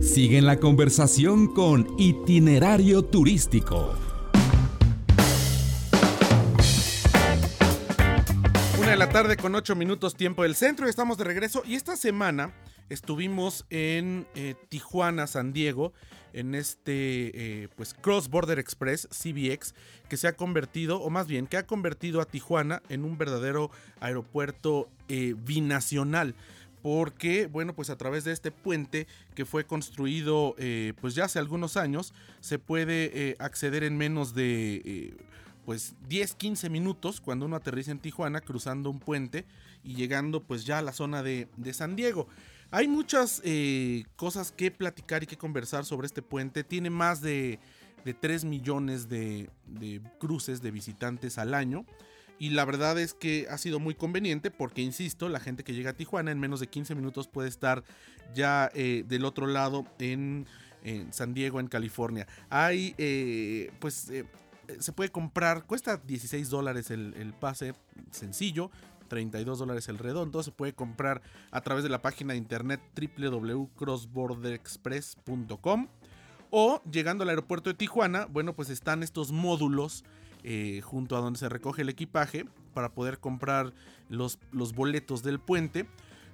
[0.00, 3.94] Sigue en la conversación con Itinerario Turístico.
[8.80, 11.62] Una de la tarde con ocho minutos tiempo del centro y estamos de regreso.
[11.66, 12.54] Y esta semana
[12.88, 15.92] estuvimos en eh, Tijuana, San Diego,
[16.32, 19.74] en este eh, pues Cross Border Express CBX
[20.08, 23.70] que se ha convertido, o más bien que ha convertido a Tijuana en un verdadero
[24.00, 26.34] aeropuerto eh, binacional
[26.82, 31.38] porque, bueno, pues a través de este puente que fue construido eh, pues ya hace
[31.38, 35.16] algunos años, se puede eh, acceder en menos de eh,
[35.64, 39.44] pues 10, 15 minutos cuando uno aterriza en Tijuana cruzando un puente
[39.84, 42.26] y llegando pues ya a la zona de, de San Diego.
[42.72, 43.42] Hay muchas
[44.14, 46.62] cosas que platicar y que conversar sobre este puente.
[46.62, 47.58] Tiene más de,
[48.04, 51.84] de 3 millones de, de cruces de visitantes al año.
[52.40, 55.90] Y la verdad es que ha sido muy conveniente porque, insisto, la gente que llega
[55.90, 57.84] a Tijuana en menos de 15 minutos puede estar
[58.34, 60.46] ya eh, del otro lado en,
[60.82, 62.26] en, San Diego, en California.
[62.48, 64.24] Hay, eh, pues, eh,
[64.78, 67.74] se puede comprar, cuesta 16 dólares el, el pase
[68.10, 68.70] sencillo.
[69.08, 70.42] 32 dólares el redondo.
[70.42, 75.88] Se puede comprar a través de la página de internet www.crossborderexpress.com.
[76.48, 80.04] O llegando al aeropuerto de Tijuana, bueno, pues están estos módulos
[80.42, 83.72] eh, junto a donde se recoge el equipaje para poder comprar
[84.08, 85.86] los, los boletos del puente.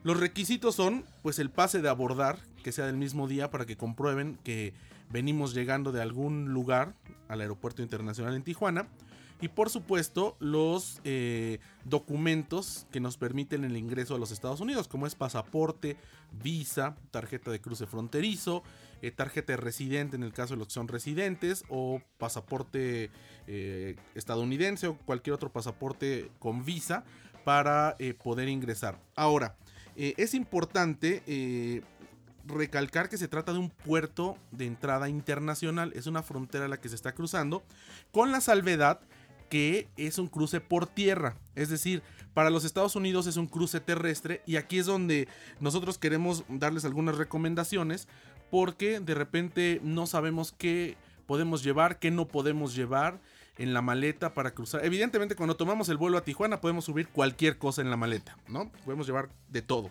[0.04, 3.76] Los requisitos son pues el pase de abordar, que sea del mismo día para que
[3.76, 4.72] comprueben que
[5.10, 6.94] venimos llegando de algún lugar
[7.28, 8.86] al aeropuerto internacional en Tijuana.
[9.40, 14.88] Y por supuesto los eh, documentos que nos permiten el ingreso a los Estados Unidos,
[14.88, 15.96] como es pasaporte,
[16.32, 18.62] visa, tarjeta de cruce fronterizo,
[19.02, 23.10] eh, tarjeta de residente en el caso de los que son residentes o pasaporte
[23.46, 27.04] eh, estadounidense o cualquier otro pasaporte con visa
[27.44, 28.98] para poder ingresar.
[29.14, 29.54] Ahora,
[29.94, 31.22] es importante
[32.46, 36.80] recalcar que se trata de un puerto de entrada internacional, es una frontera a la
[36.80, 37.62] que se está cruzando,
[38.12, 39.00] con la salvedad
[39.48, 42.02] que es un cruce por tierra, es decir,
[42.34, 45.26] para los Estados Unidos es un cruce terrestre y aquí es donde
[45.58, 48.08] nosotros queremos darles algunas recomendaciones
[48.50, 53.20] porque de repente no sabemos qué podemos llevar, qué no podemos llevar
[53.58, 54.84] en la maleta para cruzar.
[54.84, 58.70] Evidentemente cuando tomamos el vuelo a Tijuana podemos subir cualquier cosa en la maleta, ¿no?
[58.84, 59.90] Podemos llevar de todo.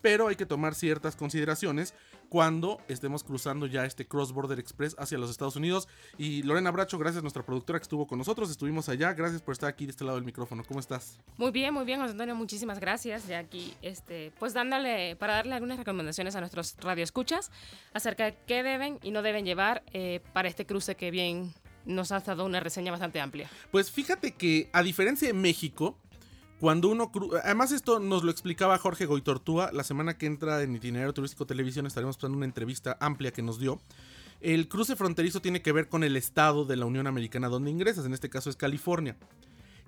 [0.00, 1.94] Pero hay que tomar ciertas consideraciones
[2.32, 5.86] cuando estemos cruzando ya este Cross Border Express hacia los Estados Unidos.
[6.16, 9.12] Y Lorena Bracho, gracias a nuestra productora que estuvo con nosotros, estuvimos allá.
[9.12, 10.64] Gracias por estar aquí de este lado del micrófono.
[10.66, 11.18] ¿Cómo estás?
[11.36, 13.28] Muy bien, muy bien, José Antonio, muchísimas gracias.
[13.28, 17.50] Ya aquí, este, pues dándole, para darle algunas recomendaciones a nuestros radioescuchas
[17.92, 21.52] acerca de qué deben y no deben llevar eh, para este cruce que bien
[21.84, 23.50] nos ha dado una reseña bastante amplia.
[23.70, 25.98] Pues fíjate que, a diferencia de México,
[26.62, 27.10] cuando uno
[27.42, 31.86] además esto nos lo explicaba Jorge Goitortúa la semana que entra en Itinerario Turístico Televisión
[31.86, 33.80] estaremos pasando una entrevista amplia que nos dio.
[34.40, 38.06] El cruce fronterizo tiene que ver con el estado de la Unión Americana donde ingresas,
[38.06, 39.16] en este caso es California.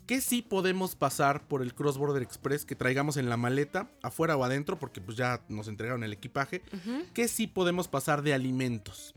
[0.09, 4.37] ¿Qué sí podemos pasar por el Cross Border Express que traigamos en la maleta, afuera
[4.37, 6.63] o adentro, porque pues ya nos entregaron el equipaje?
[6.73, 7.05] Uh -huh.
[7.15, 9.15] ¿Qué sí podemos pasar de alimentos?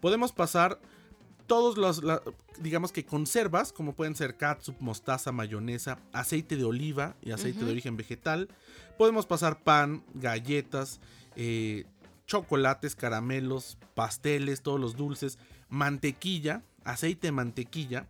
[0.00, 0.80] Podemos pasar
[1.46, 2.22] todos los, la,
[2.60, 7.62] digamos que conservas, como pueden ser catsup, mostaza, mayonesa, aceite de oliva y aceite uh
[7.62, 7.66] -huh.
[7.66, 8.48] de origen vegetal.
[8.98, 11.00] Podemos pasar pan, galletas,
[11.36, 11.84] eh,
[12.26, 15.38] chocolates, caramelos, pasteles, todos los dulces,
[15.68, 18.08] mantequilla, aceite de mantequilla,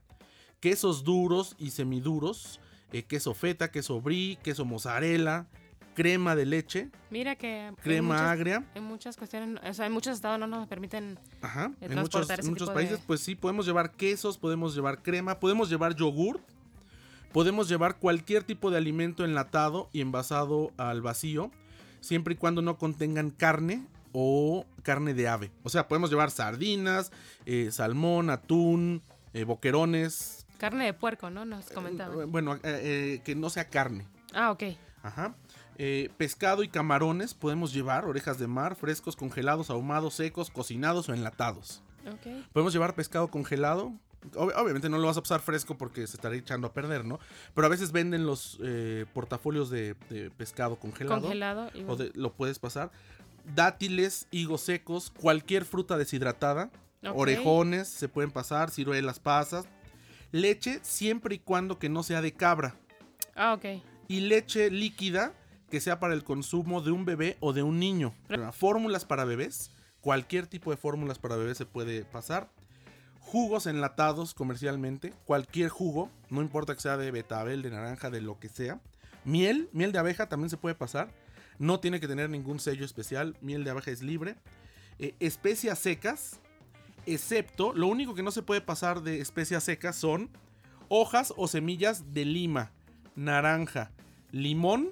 [0.60, 2.60] quesos duros y semiduros,
[2.92, 5.46] eh, queso feta, queso brie, queso mozzarella,
[5.94, 6.88] crema de leche.
[7.10, 8.64] Mira que crema en muchas, agria.
[8.74, 11.72] En muchas cuestiones, o sea, en muchos estados no nos permiten Ajá.
[11.80, 15.38] En muchos, ese muchos tipo países, de- pues sí, podemos llevar quesos, podemos llevar crema,
[15.40, 16.40] podemos llevar yogur,
[17.32, 21.50] podemos llevar cualquier tipo de alimento enlatado y envasado al vacío,
[22.00, 25.50] siempre y cuando no contengan carne o carne de ave.
[25.62, 27.12] O sea, podemos llevar sardinas,
[27.46, 30.46] eh, salmón, atún, eh, boquerones.
[30.58, 31.44] Carne de puerco, ¿no?
[31.44, 32.20] Nos comentaban.
[32.20, 34.06] eh, bueno, eh, eh, que no sea carne.
[34.34, 34.62] ah, ok.
[35.02, 35.34] Ajá.
[35.84, 41.14] Eh, pescado y camarones podemos llevar, orejas de mar, frescos, congelados, ahumados, secos, cocinados o
[41.14, 41.82] enlatados.
[42.52, 43.92] Podemos llevar pescado congelado.
[44.34, 47.18] Ob- obviamente no lo vas a pasar fresco porque se estará echando a perder, ¿no?
[47.52, 51.20] Pero a veces venden los eh, portafolios de, de pescado congelado.
[51.22, 51.68] Congelado.
[51.74, 52.92] y O de- lo puedes pasar.
[53.56, 56.70] Dátiles, higos secos, cualquier fruta deshidratada.
[57.16, 59.64] Orejones se pueden pasar, ciruelas, pasas.
[60.30, 62.76] Leche siempre y cuando que no sea de cabra.
[63.34, 63.82] Ah, ok.
[64.06, 65.32] Y leche líquida
[65.72, 68.14] que sea para el consumo de un bebé o de un niño.
[68.52, 69.70] Fórmulas para bebés.
[70.02, 72.50] Cualquier tipo de fórmulas para bebés se puede pasar.
[73.20, 75.14] Jugos enlatados comercialmente.
[75.24, 76.10] Cualquier jugo.
[76.28, 78.82] No importa que sea de betabel, de naranja, de lo que sea.
[79.24, 79.70] Miel.
[79.72, 81.08] Miel de abeja también se puede pasar.
[81.58, 83.38] No tiene que tener ningún sello especial.
[83.40, 84.36] Miel de abeja es libre.
[84.98, 86.38] eh, especias secas,
[87.06, 90.28] excepto, lo único que no se puede pasar de especias secas son
[90.90, 92.72] hojas o semillas de lima,
[93.16, 93.90] naranja,
[94.32, 94.90] limón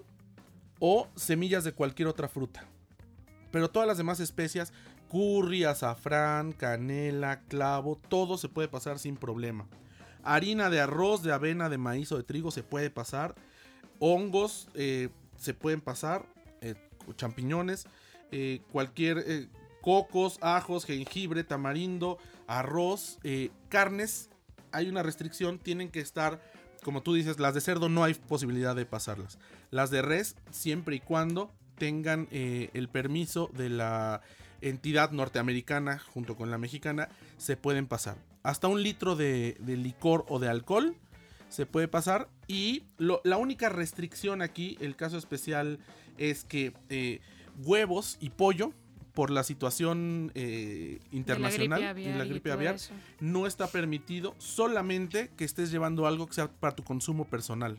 [0.80, 2.66] o semillas de cualquier otra fruta.
[3.52, 4.72] Pero todas las demás especias,
[5.08, 9.68] curry, azafrán, canela, clavo, todo se puede pasar sin problema.
[10.22, 13.34] Harina de arroz, de avena, de maíz o de trigo se puede pasar.
[13.98, 16.26] Hongos eh, se pueden pasar.
[16.60, 16.74] Eh,
[17.16, 17.86] champiñones.
[18.30, 19.48] Eh, cualquier
[19.80, 23.18] cocos, ajos, jengibre, tamarindo, arroz,
[23.68, 24.28] carnes.
[24.72, 25.58] Hay una restricción.
[25.58, 26.40] Tienen que estar,
[26.82, 29.38] como tú dices, las de cerdo no hay posibilidad de pasarlas.
[29.70, 34.20] Las de res, siempre y cuando tengan el permiso de la
[34.60, 40.38] entidad norteamericana junto con la mexicana, se pueden pasar hasta un litro de, licor o
[40.38, 40.96] de alcohol
[41.48, 42.28] se puede pasar.
[42.46, 45.78] Y la única restricción aquí, el caso especial,
[46.16, 47.20] es que eh,
[47.64, 48.72] huevos y pollo,
[49.14, 52.76] por la situación eh, internacional y la gripe aviar,
[53.20, 57.78] no está permitido solamente que estés llevando algo que sea para tu consumo personal.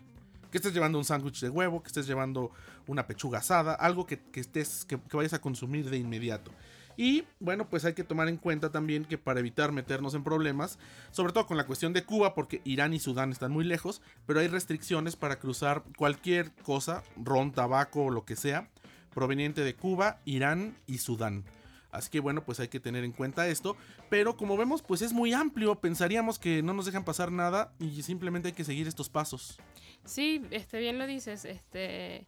[0.52, 2.52] Que estés llevando un sándwich de huevo, que estés llevando
[2.88, 6.52] una pechuga asada, algo que, estés, que vayas a consumir de inmediato.
[6.98, 10.78] Y bueno, pues hay que tomar en cuenta también que para evitar meternos en problemas,
[11.12, 14.40] sobre todo con la cuestión de Cuba, porque Irán y Sudán están muy lejos, pero
[14.40, 18.70] hay restricciones para cruzar cualquier cosa, ron, tabaco o lo que sea,
[19.14, 21.44] proveniente de Cuba, Irán y Sudán.
[21.92, 23.76] Así que bueno, pues hay que tener en cuenta esto.
[24.10, 25.76] Pero como vemos, pues es muy amplio.
[25.76, 29.60] Pensaríamos que no nos dejan pasar nada y simplemente hay que seguir estos pasos.
[30.06, 31.46] Sí, este, bien lo dices.
[31.46, 32.26] Este,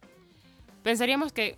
[0.82, 1.56] pensaríamos que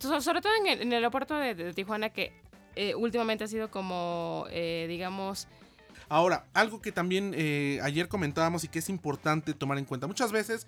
[0.00, 2.32] sobre todo en el, aeropuerto de, Tijuana, que
[2.76, 5.46] eh, últimamente ha sido como, eh, digamos...
[6.08, 10.08] Ahora, algo que también eh, ayer comentábamos y que es importante tomar en cuenta.
[10.08, 10.66] Muchas veces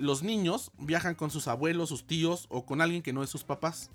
[0.00, 3.44] los niños viajan con sus abuelos, sus tíos o con alguien que no es sus
[3.44, 3.90] papás.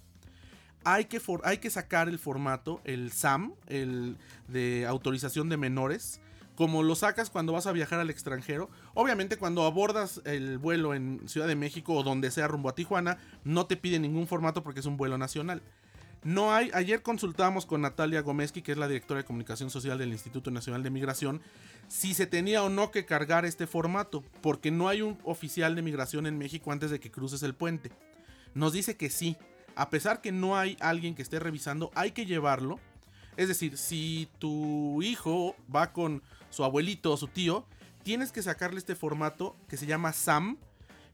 [0.85, 4.17] Hay que, hay que sacar el formato, el SAM, el
[4.47, 6.21] de autorización de menores,
[6.55, 8.69] como lo sacas cuando vas a viajar al extranjero.
[8.93, 13.17] Obviamente cuando abordas el vuelo en Ciudad de México o donde sea rumbo a Tijuana,
[13.43, 15.61] no te pide ningún formato porque es un vuelo nacional.
[16.25, 20.11] No hay, ayer consultamos con Natalia Gomeski, que es la directora de comunicación social del
[20.11, 21.39] Instituto Nacional de Migración,
[21.87, 25.83] si se tenía o no que cargar este formato, porque no hay un oficial de
[25.83, 27.91] migración en México antes de que cruces el puente.
[28.55, 29.37] Nos dice que sí,
[29.75, 32.79] a pesar que no hay alguien que esté revisando, hay que llevarlo.
[33.37, 37.67] Es decir, si tu hijo va con su abuelito o su tío,
[38.01, 40.57] tienes que sacarle este formato que se llama SAM.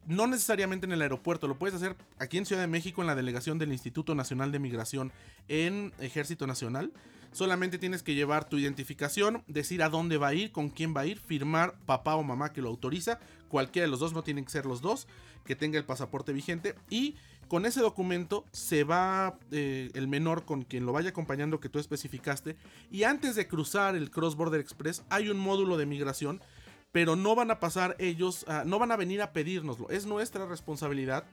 [0.08, 3.16] No necesariamente en el aeropuerto, lo puedes hacer aquí en Ciudad de México en la
[3.16, 5.12] delegación del Instituto Nacional de Migración
[5.48, 6.92] en Ejército Nacional.
[7.32, 11.02] Solamente tienes que llevar tu identificación, decir a dónde va a ir, con quién va
[11.02, 13.20] a ir, firmar papá o mamá que lo autoriza.
[13.48, 15.08] Cualquiera de los dos, no tienen que ser los dos,
[15.46, 16.76] que tenga el pasaporte vigente.
[16.90, 17.16] Y
[17.48, 21.80] con ese documento se va eh, el menor con quien lo vaya acompañando que tú
[21.80, 22.58] especificaste.
[22.90, 26.42] Y antes de cruzar el Cross Border Express hay un módulo de migración.
[26.92, 29.90] Pero no van a pasar ellos, no van a venir a pedírnoslo.
[29.90, 31.26] Es nuestra responsabilidad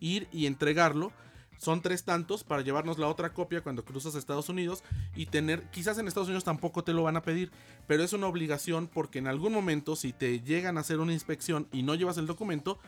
[0.00, 1.12] ir y entregarlo.
[1.56, 4.82] Son tres tantos para llevarnos la otra copia cuando cruzas a Estados Unidos
[5.14, 7.52] y tener, quizás en Estados Unidos tampoco te lo van a pedir,
[7.86, 11.68] pero es una obligación porque en algún momento si te llegan a hacer una inspección
[11.72, 12.80] y no llevas el documento,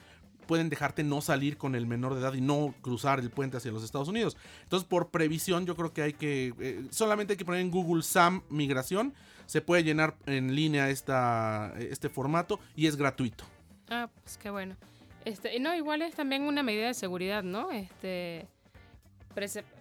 [0.47, 3.73] pueden dejarte no salir con el menor de edad y no cruzar el puente hacia
[3.73, 4.37] los Estados Unidos.
[4.63, 8.03] Entonces, por previsión, yo creo que hay que, eh, solamente hay que poner en Google
[8.03, 9.15] SAM migración,
[9.47, 13.45] se puede llenar en línea esta, este formato y es gratuito.
[13.91, 14.76] Ah, pues qué bueno.
[15.25, 17.71] Este, no, igual es también una medida de seguridad, ¿no?
[17.71, 18.47] Este,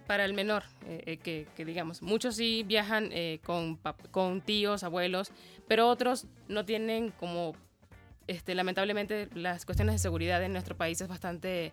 [0.06, 3.10] para el menor, eh, eh, que, digamos, muchos sí viajan
[3.44, 3.78] con,
[4.10, 5.30] con tíos, abuelos,
[5.66, 7.54] pero otros no tienen como
[8.26, 11.72] este, lamentablemente las cuestiones de seguridad en nuestro país es bastante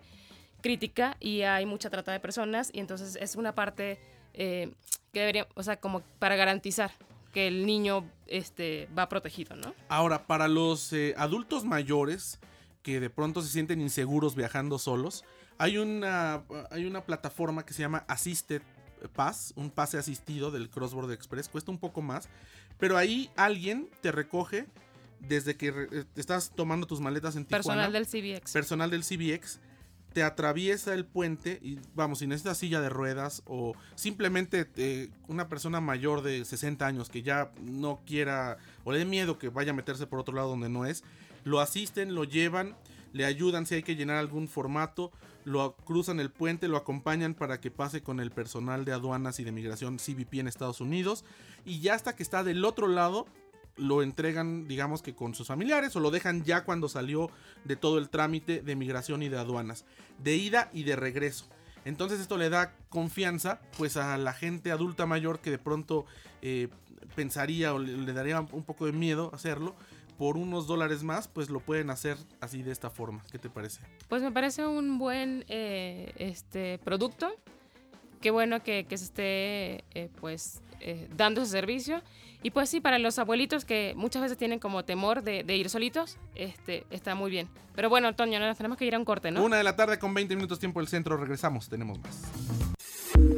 [0.60, 3.98] crítica y hay mucha trata de personas y entonces es una parte
[4.32, 4.72] eh,
[5.12, 6.90] que debería, o sea, como para garantizar
[7.32, 9.74] que el niño este, va protegido, ¿no?
[9.88, 12.38] Ahora, para los eh, adultos mayores
[12.82, 15.24] que de pronto se sienten inseguros viajando solos,
[15.58, 18.62] hay una, hay una plataforma que se llama Assisted
[19.14, 22.28] Pass, un pase asistido del Cross Border Express, cuesta un poco más,
[22.78, 24.66] pero ahí alguien te recoge
[25.28, 27.88] desde que eh, estás tomando tus maletas en Tijuana.
[27.88, 28.52] Personal del CBX.
[28.52, 29.60] Personal del CBX
[30.14, 35.48] te atraviesa el puente y vamos, si necesitas silla de ruedas o simplemente eh, una
[35.48, 39.72] persona mayor de 60 años que ya no quiera o le dé miedo que vaya
[39.72, 41.02] a meterse por otro lado donde no es,
[41.42, 42.76] lo asisten, lo llevan,
[43.12, 45.10] le ayudan si hay que llenar algún formato,
[45.44, 49.44] lo cruzan el puente, lo acompañan para que pase con el personal de aduanas y
[49.44, 51.24] de migración CBP en Estados Unidos
[51.64, 53.26] y ya hasta que está del otro lado
[53.76, 57.30] lo entregan, digamos que con sus familiares, o lo dejan ya cuando salió
[57.64, 59.84] de todo el trámite de migración y de aduanas,
[60.18, 61.46] de ida y de regreso.
[61.84, 66.06] Entonces esto le da confianza pues a la gente adulta mayor que de pronto
[66.40, 66.68] eh,
[67.14, 69.74] pensaría o le, daría un poco de miedo hacerlo.
[70.18, 73.24] Por unos dólares más, pues lo pueden hacer así de esta forma.
[73.32, 73.80] ¿Qué te parece?
[74.08, 77.34] Pues me parece un buen eh, este producto.
[78.24, 80.62] Qué bueno que, se esté eh, pues
[81.14, 82.00] dando ese servicio.
[82.42, 86.16] Y pues sí, para los abuelitos que muchas veces tienen como temor de, ir solitos,
[86.34, 87.50] este, está muy bien.
[87.76, 89.44] Pero bueno, Antonio, nos tenemos que ir a un corte, ¿no?
[89.44, 92.22] Una de la tarde con 20 minutos tiempo del centro, regresamos, tenemos más.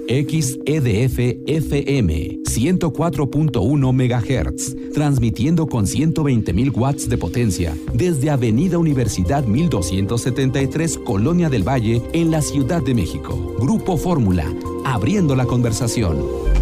[0.09, 11.50] XEDF FM 104.1 MHz, transmitiendo con 120.000 watts de potencia desde Avenida Universidad 1273, Colonia
[11.50, 13.57] del Valle, en la Ciudad de México.
[13.59, 14.47] Grupo Fórmula,
[14.93, 16.56] abriendo la conversación.